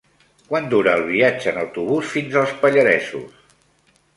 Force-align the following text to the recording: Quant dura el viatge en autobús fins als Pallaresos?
Quant 0.53 0.69
dura 0.71 0.95
el 0.99 1.03
viatge 1.09 1.53
en 1.53 1.59
autobús 1.65 2.09
fins 2.15 2.39
als 2.43 2.57
Pallaresos? 2.65 3.57